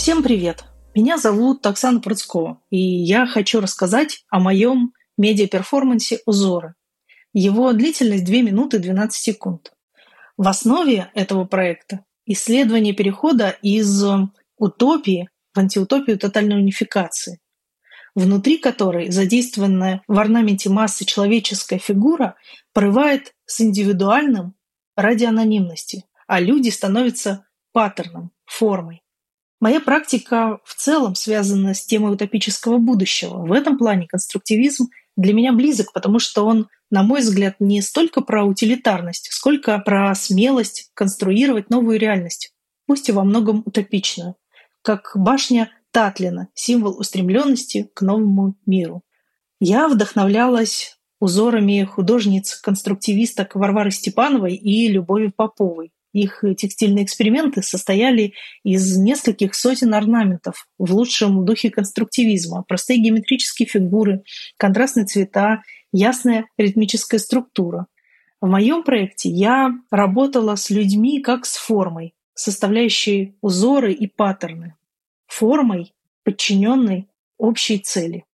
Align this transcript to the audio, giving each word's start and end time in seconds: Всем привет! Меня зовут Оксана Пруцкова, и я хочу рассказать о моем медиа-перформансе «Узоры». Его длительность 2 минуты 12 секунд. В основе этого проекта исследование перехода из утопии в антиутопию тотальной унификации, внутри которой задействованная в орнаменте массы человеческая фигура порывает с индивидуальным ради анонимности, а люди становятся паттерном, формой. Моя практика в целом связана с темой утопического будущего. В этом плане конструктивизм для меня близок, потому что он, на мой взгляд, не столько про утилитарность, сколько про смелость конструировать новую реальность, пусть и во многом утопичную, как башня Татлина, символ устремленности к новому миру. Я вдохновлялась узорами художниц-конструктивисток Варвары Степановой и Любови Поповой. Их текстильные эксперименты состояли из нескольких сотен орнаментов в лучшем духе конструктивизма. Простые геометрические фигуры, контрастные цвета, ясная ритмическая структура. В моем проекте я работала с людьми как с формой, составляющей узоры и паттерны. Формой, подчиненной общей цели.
Всем 0.00 0.22
привет! 0.22 0.64
Меня 0.94 1.18
зовут 1.18 1.66
Оксана 1.66 2.00
Пруцкова, 2.00 2.62
и 2.70 2.78
я 2.78 3.26
хочу 3.26 3.60
рассказать 3.60 4.24
о 4.30 4.40
моем 4.40 4.94
медиа-перформансе 5.18 6.20
«Узоры». 6.24 6.74
Его 7.34 7.70
длительность 7.74 8.24
2 8.24 8.36
минуты 8.36 8.78
12 8.78 9.12
секунд. 9.12 9.74
В 10.38 10.48
основе 10.48 11.10
этого 11.12 11.44
проекта 11.44 12.06
исследование 12.24 12.94
перехода 12.94 13.50
из 13.60 14.02
утопии 14.56 15.28
в 15.52 15.58
антиутопию 15.58 16.18
тотальной 16.18 16.56
унификации, 16.56 17.38
внутри 18.14 18.56
которой 18.56 19.10
задействованная 19.10 20.00
в 20.08 20.18
орнаменте 20.18 20.70
массы 20.70 21.04
человеческая 21.04 21.78
фигура 21.78 22.36
порывает 22.72 23.34
с 23.44 23.60
индивидуальным 23.60 24.54
ради 24.96 25.26
анонимности, 25.26 26.06
а 26.26 26.40
люди 26.40 26.70
становятся 26.70 27.44
паттерном, 27.72 28.32
формой. 28.46 29.02
Моя 29.60 29.80
практика 29.80 30.58
в 30.64 30.74
целом 30.74 31.14
связана 31.14 31.74
с 31.74 31.84
темой 31.84 32.14
утопического 32.14 32.78
будущего. 32.78 33.44
В 33.44 33.52
этом 33.52 33.76
плане 33.76 34.06
конструктивизм 34.06 34.88
для 35.16 35.34
меня 35.34 35.52
близок, 35.52 35.92
потому 35.92 36.18
что 36.18 36.46
он, 36.46 36.68
на 36.90 37.02
мой 37.02 37.20
взгляд, 37.20 37.56
не 37.60 37.82
столько 37.82 38.22
про 38.22 38.44
утилитарность, 38.44 39.28
сколько 39.30 39.78
про 39.78 40.14
смелость 40.14 40.90
конструировать 40.94 41.68
новую 41.68 41.98
реальность, 41.98 42.54
пусть 42.86 43.10
и 43.10 43.12
во 43.12 43.22
многом 43.22 43.62
утопичную, 43.66 44.36
как 44.80 45.12
башня 45.14 45.70
Татлина, 45.90 46.48
символ 46.54 46.98
устремленности 46.98 47.90
к 47.92 48.00
новому 48.00 48.56
миру. 48.64 49.02
Я 49.60 49.88
вдохновлялась 49.88 50.98
узорами 51.20 51.84
художниц-конструктивисток 51.84 53.56
Варвары 53.56 53.90
Степановой 53.90 54.54
и 54.54 54.88
Любови 54.88 55.30
Поповой. 55.34 55.92
Их 56.12 56.42
текстильные 56.56 57.04
эксперименты 57.04 57.62
состояли 57.62 58.32
из 58.64 58.96
нескольких 58.96 59.54
сотен 59.54 59.94
орнаментов 59.94 60.66
в 60.76 60.92
лучшем 60.92 61.44
духе 61.44 61.70
конструктивизма. 61.70 62.64
Простые 62.66 63.00
геометрические 63.00 63.68
фигуры, 63.68 64.22
контрастные 64.56 65.06
цвета, 65.06 65.62
ясная 65.92 66.46
ритмическая 66.58 67.20
структура. 67.20 67.86
В 68.40 68.48
моем 68.48 68.82
проекте 68.82 69.28
я 69.28 69.70
работала 69.90 70.56
с 70.56 70.70
людьми 70.70 71.20
как 71.20 71.46
с 71.46 71.56
формой, 71.56 72.14
составляющей 72.34 73.36
узоры 73.40 73.92
и 73.92 74.06
паттерны. 74.06 74.74
Формой, 75.26 75.92
подчиненной 76.24 77.08
общей 77.38 77.78
цели. 77.78 78.24